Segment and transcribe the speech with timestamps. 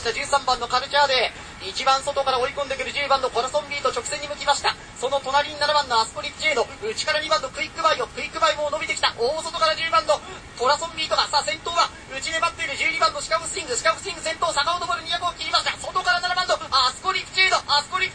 [0.00, 1.28] した13番のカルチャーデ
[1.60, 4.72] イ、一番外から追い込んでくる10番のコラソンビート直線に向きました。
[4.96, 9.12] その隣に7番のアスコリピチェーノ、内から2番のクイックバイオ、クイックバイも伸びてきた。
[9.20, 10.16] 大外から10番の
[10.56, 15.76] コラソンビートが、さあ先頭は、内粘っている12番のシカゴスティング、シカゴスティング先頭、坂を登る200を切りました。
[15.76, 18.08] 外から7番のアスコリピチェーノ、アスコリ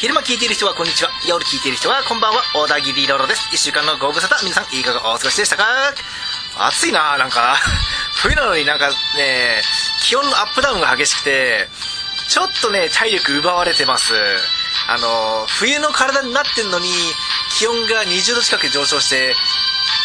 [0.00, 1.10] 昼間聞いている人はこんにちは。
[1.28, 2.40] 夜聞いている人はこんばんは。
[2.54, 3.50] 小田切ロロです。
[3.52, 4.42] 一週間のご無沙汰。
[4.48, 5.62] 皆さんいかがお過ごしでしたか？
[6.72, 7.58] 暑いななんか。
[8.24, 9.60] 冬なのになんかね、
[10.00, 11.68] 気温のアップダウンが激しくて、
[12.30, 14.14] ちょっとね、体力奪われてます。
[14.88, 16.88] あの、冬の体になってんのに、
[17.58, 19.36] 気温が20度近く上昇して、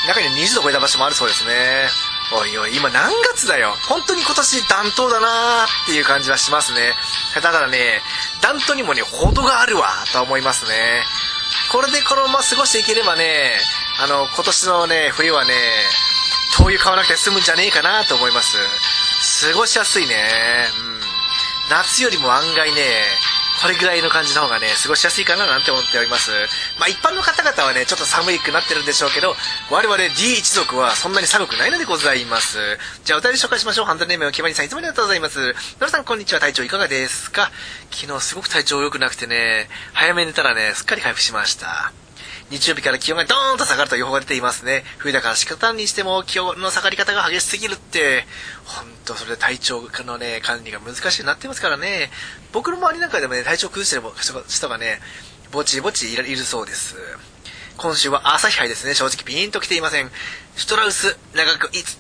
[0.09, 1.87] 中には20度超えた場所もあるそうですね。
[2.33, 3.75] おいおい、今何月だよ？
[3.87, 6.93] 本当に今年暖冬だなーっていう感じはしますね。
[7.33, 8.01] ただね、
[8.41, 11.03] 暖冬にもね、程があるわ、と思いますね。
[11.71, 13.59] これでこのまま過ごしていければね、
[13.99, 15.53] あの、今年のね、冬はね、
[16.57, 18.57] 灯油買わなくて済むんじゃねえかなと思います。
[19.51, 20.15] 過ごしやすいね。
[20.79, 21.01] うん。
[21.69, 23.03] 夏よりも案外ね、
[23.65, 26.29] これぐらいの感じの方がね、過ごしやすいかななんて思っております。
[26.77, 29.33] まあ一般の方々はね、ちょっと寒いくなってるんでしょうけど、
[29.71, 32.59] 我々 D 一族はそんなに寒くないのでございます。
[33.03, 33.85] じゃあお便り紹介しましょう。
[33.87, 35.39] ハンドネームをきまりさんいつもありがとうございます。
[35.39, 36.39] ノラさんこんにちは。
[36.39, 37.49] 体調いかがですか？
[37.89, 41.91] 昨日すごく体調良くなくてね、早めに寝たらね、すっかり回復しました。
[42.51, 44.83] 日曜日から気温がドーンと下がると予報が出ていますね。
[44.97, 48.25] 冬だから仕方にしても気温の下がり方が激しすぎるって、
[48.65, 52.11] 本当それで体調のね、管理が難しくなってますからね。
[52.51, 54.03] 僕の周りなんかでもね、体調崩してる
[54.47, 55.01] 人がね、
[55.51, 56.95] ぼちぼちいるそうです。
[57.77, 58.93] 今週は朝日杯ですね。
[58.93, 60.11] 正直ピーンと来ていません。
[60.55, 61.97] シュトラウス、長くいつ、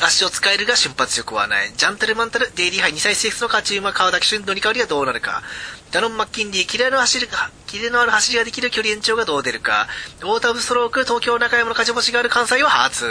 [0.00, 1.72] 足を使えるが瞬発力はない。
[1.76, 5.42] ジャンタルマンタル、デイリー杯2歳ステークスの勝ち馬、川崎俊乗り換わりはどうなるか。
[5.90, 9.86] ダノン・マッキンリー、キレの走るか、キレのある走りができる距離延長がどう出るか。
[10.24, 13.06] オータブストローク、東京中山の勝ち星がある関西は初。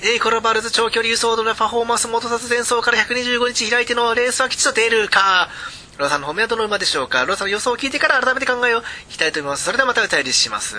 [0.00, 5.50] エイコラバルズ長距離輸送度のパフォーマンス元殺前走から125日開いてのレースは吉と出るか。
[5.98, 9.64] ローさんの褒めはどの馬でしょうかローさんの予想を聞いてから改めて考えをいきたいと思います。
[9.64, 10.76] それではまた歌いりします。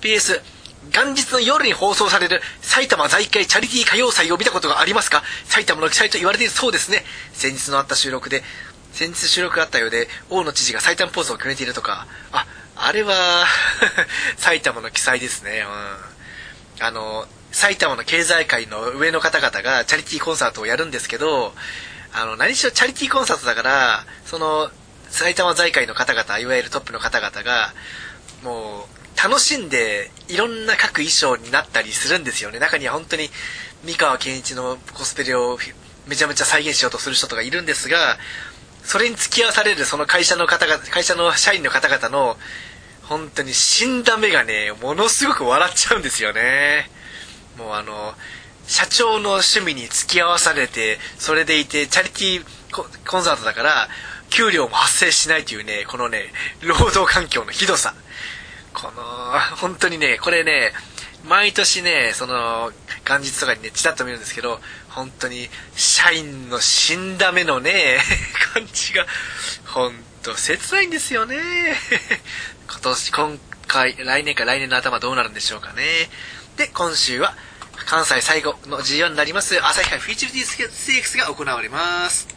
[0.00, 0.42] PS、
[0.90, 5.22] 元日の夜に放送される埼玉財界チャリティー歌謡祭を見たことがありますか？
[5.44, 7.04] 埼玉の記載と言われているそうですね。
[7.32, 8.42] 先日のあった収録で、
[8.92, 13.46] 先日収録あったようで、大野知事が埼玉ポーズを決めているとか、あ、あれは、
[14.36, 15.64] 埼玉の記載ですね。
[16.78, 16.84] うん。
[16.84, 21.54] あの、埼玉の経済界の上の方々がチャリティーコンサートをやるんですけど、
[22.12, 24.70] あの、何しろチャリティーコンサートだから、その、
[25.08, 27.74] 埼玉財界の方々、いわゆるトップの方々が、
[28.42, 32.58] もう、楽しんでいろんな各衣装になったりするんですよね。
[32.58, 33.30] 中には本当に
[33.84, 35.58] 三河健一のコスプレを
[36.08, 38.18] めちゃめちゃ再現しようとする人とかいるんですが、
[38.84, 42.36] それに付き合わされるその会社の方々、会社の社員の方々の
[43.02, 46.90] 本当に死んだ目がね、ものすごく笑っちゃうんですよね。
[47.58, 48.14] もうあの、
[48.66, 52.44] 社長の趣味に付き合わされて、それでいて、チャリティー
[53.06, 53.88] コンサートだから、
[54.30, 56.32] 給料も発生しないというね、このね、
[56.62, 57.94] 労働環境のひどさ。
[58.72, 59.02] この、
[59.56, 60.72] 本当にね、これね、
[61.24, 62.72] 毎年ね、その、
[63.04, 64.60] 元日とかにね、ちらっと見るんですけど、
[64.94, 68.00] 本当に、社員の死んだ目のね、
[68.54, 69.06] 感じが、
[69.66, 71.36] 本当切ないんですよね。
[72.68, 76.10] 今年、今回、来年か来年の頭どうなるんでしょうかね。
[76.56, 77.34] で、今週は、
[77.86, 82.28] 関西最後の G1 になります、朝日杯フィーチュリティステークスが行われます。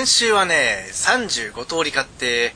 [0.00, 2.54] 先週はね、35通り買って、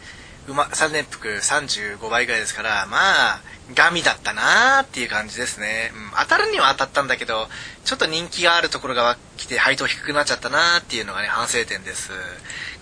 [0.48, 2.96] 馬、3連服35倍ぐらいですから、ま
[3.34, 3.40] あ、
[3.74, 5.92] ガミだったなーっていう感じですね。
[5.94, 7.48] うん、当たるには当たったんだけど、
[7.84, 12.12] ちょっと人気があるところが来て配当低くなっちゃったなーっていうのがね、反省点です。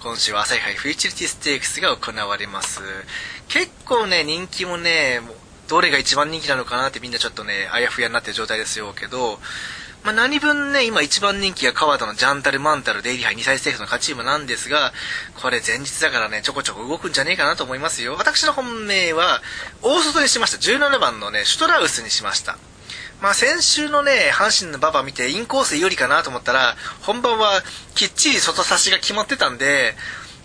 [0.01, 2.83] 今週は朝日杯フューチュリティステークスが行われます。
[3.49, 5.23] 結構ね、人気もね、
[5.67, 9.41] どれが一番人気なのかなってみんなちょっとね、あやふやになってる状態ですよけど、
[10.05, 14.93] まあ、何分ね、今一番人気が川田のジャンタルマンタルデイリー杯2歳ステークスの勝ち馬なんですが、
[15.41, 18.17] これ前日だからね、ちょこちょこ動くんじゃねえかなと思いますよ。
[18.19, 19.41] 私の本命は、
[19.81, 20.59] 大外にしました。
[20.59, 22.59] 17番のね、シュトラウスにしました。
[23.21, 27.63] まあ先週のね、阪神の馬場見てインコース有利かなと思ったら、本番は
[27.95, 29.95] きっちり外差しが決まってたんで、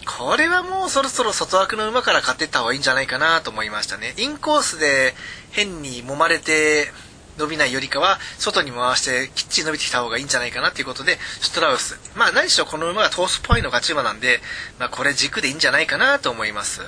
[0.06, 4.14] これはもうそろそろ外枠の馬から買ってった方がいいんじゃないかなと思いましたね。
[4.18, 5.16] インコースで
[5.52, 6.92] 変に揉まれて
[7.38, 12.00] 伸びないよりかは、外に回してきっちり伸びてきた方がいいんじゃないかなということで、シュトラウス。
[12.16, 14.42] まあ何しろこの馬がトースっぽいの勝ち馬なんで、
[14.80, 16.82] まあこれ軸でいいんじゃないかなと思います。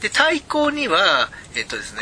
[0.00, 2.00] で、対抗には、えっとですね、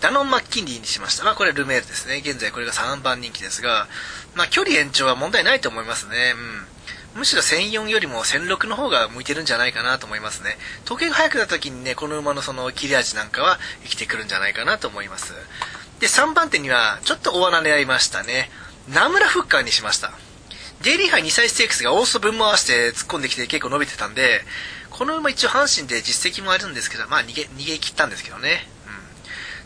[0.00, 1.24] ダノン・マッキンリーにしました。
[1.24, 2.22] まあこれルメールですね。
[2.24, 3.86] 現在これが3番人気ですが、
[4.34, 6.34] まあ距離延長は問題ないと思いますね。
[7.14, 7.18] うん。
[7.20, 10.56] むしろ1004よりも1006の方が向いてるんじゃないかなと思いますね。
[10.84, 15.34] 時計が速くなった時にね、この馬のその切れ味なんかは生きてくるんじゃないかなと思います。
[16.00, 18.50] で、3番手にはちょっと大穴狙いましたね。
[18.88, 20.12] 名村フッカーにしました。
[20.82, 24.40] デイリー杯2歳ステークスがオースト分回して突っ込んできて結構伸びてたんで、
[24.88, 28.66] この馬一応阪神で実績もあるんですけど、まあ逃げ、逃げ切ったんですけどね。
[28.86, 29.10] うん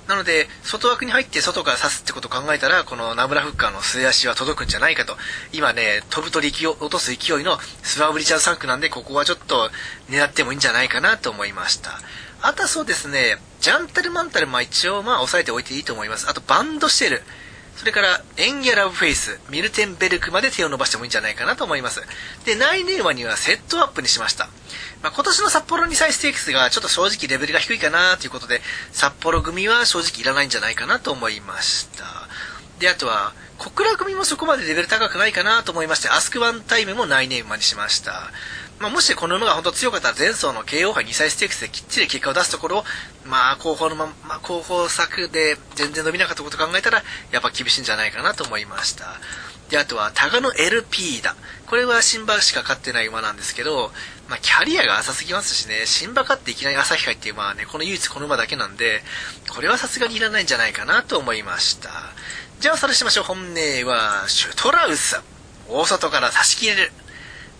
[0.08, 5.16] なので、外枠に入って外から刺すってことを考えたら、このナムラフッカーの末足は届くんじゃないかと。
[5.52, 9.70] 今ね、飛ぶ鳥を落とす勢いのスワブリチャーズ3区なんで、ここはちょっと
[10.10, 12.00] 狙ってもいいんじゃないかなと思いました。
[12.42, 16.28] あとはそうですね、ジャンタルマンタル、まあ一応まあ押さえておいていいと思います。
[16.28, 17.22] あとバンドしてる。
[17.76, 22.02] それから、エンヤラヴフェイス、ミルテンベルクまで手を伸ばしてもいいんじゃないかなと思います。
[22.44, 24.50] で、ナイネーマにはセットアップにしました。
[25.02, 28.60] まあ、今年の札幌2歳ステークスがちょっと正直レベルが低いかなということで、
[28.92, 32.04] 札幌組は正直いらないんじゃないかなと思いました。
[32.80, 38.30] で、あとは、小倉組もそこまでレベル高くないかなと思いまして、アスクワンタイムもナイネーマにしました。
[38.84, 42.84] まあ、もしこの馬が本当強かったら前走の KO 杯2歳ステークスできっちり結果を出すところを、
[43.24, 47.02] まあ、後方のま、まあ、後方策で全然伸びなかったことを考えたら、
[47.32, 49.06] やっぱ厳しいんじゃないかなと思いました。
[49.70, 51.34] で、あとは、タガノ LP だ。
[51.66, 53.90] これは新馬しか勝ってない馬なんですけど、
[54.28, 59.02] まあ、キャリアが浅すぎますしね、新馬勝っていきなり朝日杯っていう馬はね、この唯一この馬だけなんで、
[59.48, 61.88] これはさすがにいらないんじゃないかなと思いました。
[62.60, 63.24] じゃあ、それしましょう。
[63.24, 65.18] 本命は、シュトラウス。
[65.70, 66.92] 大外から差し切れる。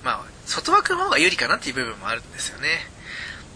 [0.05, 2.69] まあ、外枠の方が有利かなっていう部分もあるんですよね。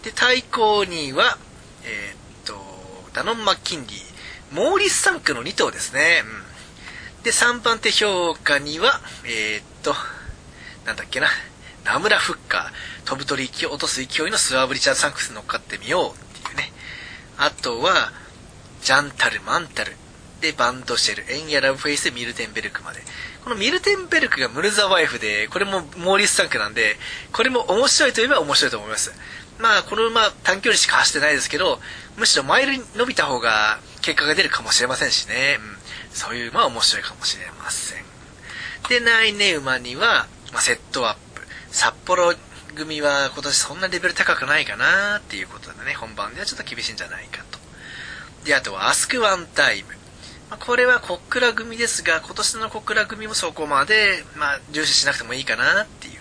[0.02, 1.36] で、対抗には、
[1.84, 6.22] えー、っと、ダノンマッキンリー、モーリス産駒の2頭ですね。
[6.24, 7.22] うん。
[7.22, 9.94] で、3番手評価には、えー、っと、
[10.86, 11.28] なんだっけな、
[11.84, 16.72] ナムラフッカー、飛ぶ鳥を落とす勢いのスワーヴリチャード産駒に乗っかってみようっていうね。
[17.36, 18.12] あとは、
[18.82, 19.94] ジャンタルマンタル、
[20.40, 23.02] で、バンドシェル、エンヤラヴフェイス、ミルテンベルクまで。
[23.48, 26.96] このミルテンベルクがムルザワイフで、これもモーリス産駒なんで、
[27.32, 29.10] これも面白いといえば面白いと思います。
[29.58, 31.80] まあ、この馬短距離しか走ってないですけど、
[32.18, 35.56] むしろマイルに伸びた方が結果が出るかもしれませんしね。
[35.60, 35.76] うん、
[36.14, 38.04] そういう馬は面白いかもしれません。
[38.90, 41.40] で、ないね馬には、まあ、セットアップ。
[41.70, 42.34] 札幌
[42.76, 47.58] 組は今年そんなレベル高くないかなっていうことでね、本番ではちょっと厳しいんじゃないかと。
[48.44, 49.97] で、あとはアスクワンタイム。
[50.50, 56.14] まあ、これは小倉組ですが、今年の小倉組もそこまで、まあ、重視しなくてもいいかなっていう。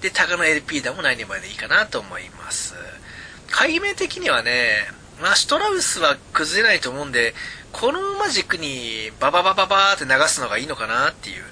[0.00, 2.74] で、タガの LP ダも来年までいいかなと思います。
[3.50, 4.88] 解明的にはね、
[5.20, 7.34] まあ、シュトラウスは崩れないと思うんで、
[7.72, 11.44] この馬軸にバババババーって流すのがいいのかなっていう。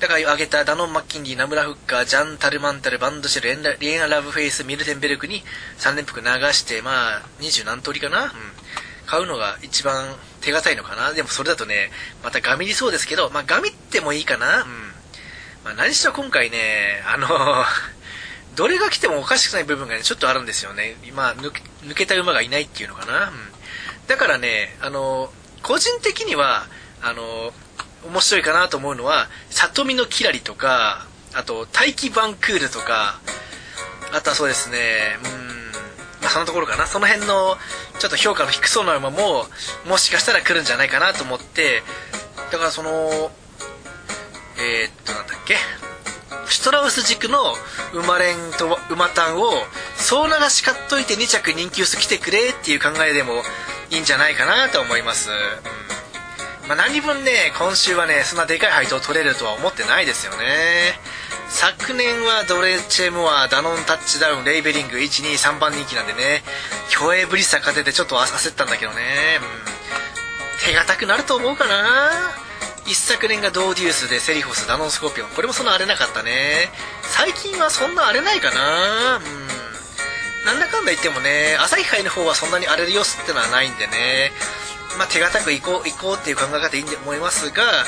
[0.00, 5.44] だから挙げたダノン・マッキンリー、ナムラ・フッカー、ジャン・タルマンタル、バンドシェル、リエンア・ラブフェイス、ミルテンベルクに
[5.78, 8.30] 3連複流して、まあ、20何通りかなうん。
[9.06, 11.12] 買うのが一番手堅いのかな？
[11.12, 11.90] でもそれだとね、
[12.22, 14.62] またガミりそうですけど、まあガミってもいいかな？
[14.62, 14.68] うん。
[15.64, 17.28] まあ何しろ今回ね、あの
[18.54, 20.96] どれが来てもおかしくない部分がね、ちょっとあるんですよね。
[21.04, 23.28] 今、抜けた馬がいないっていうのかな？
[23.28, 23.34] うん。
[24.08, 26.66] だからね、あの、個人的には、
[27.00, 27.54] あの、
[28.04, 33.20] 面白いかなと思うのは、里見のキラリとか、あと、大気バンクールとか、
[34.12, 35.41] あとはそうですね、うん、まあ、
[36.32, 36.86] そのところかな。
[36.86, 37.58] その辺の、
[37.98, 39.46] ちょっと評価の低そうな馬も、
[39.86, 41.82] もしかしたら来るんじゃないかなと思って、
[42.50, 43.30] だからその、
[44.56, 45.56] えー、っと、なんだっけ。
[46.48, 47.38] シュトラウス軸の
[47.94, 49.50] 馬連と馬単を
[49.96, 53.42] 総流し買っといて2着人気薄来てくれっていう考えでも
[53.90, 55.30] いいんじゃないかなと思います。
[56.68, 60.94] まあ、何分ね、今週はね、そんなでかい配当取れるとは思ってないですよね。
[61.48, 66.42] 昨年はドレチェモア、ダノンタッチダウン、レイベリング、1、2、3番人気なんでね、
[66.88, 69.02] 競泳ブリッサー勝ててちょっと焦ったんだけどね、
[69.40, 72.32] うん、手堅くなると思うかな
[72.86, 76.70] 一昨年がドーデュースでセリフォス、ダノンスコーピオン、これもそんな荒れなかったね。
[77.02, 79.52] 最近はそんな荒れないかなうん。
[80.46, 84.32] なんだかんだ言ってもね、朝日杯の方はそんなに荒れる様子ってのはないんでね、
[84.98, 87.84] まあ、手堅く行こう、行こうっていう考え方でいいと思いますが、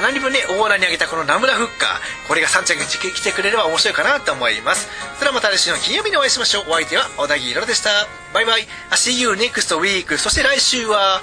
[0.00, 4.88] 何分ね、大穴に上げたこのナムラフッカー、これが3着に来てくれれば面白いかなと思います。
[5.16, 6.64] それではまた来週の金曜日にお会いしましょう。
[6.70, 7.90] お相手は小田切ロでした。
[8.32, 8.66] バイバイ。
[8.92, 10.16] See you next week.
[10.16, 11.20] そして来週は、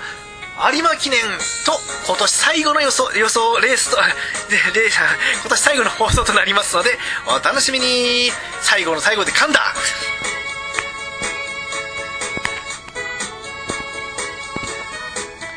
[0.71, 1.21] 有馬記念
[1.65, 3.97] と今年最後の予想、予想、レースと、
[4.51, 4.99] で、レース、
[5.41, 9.73] 今年最後の放送となりますので、お楽しみに最後の最後で噛んだ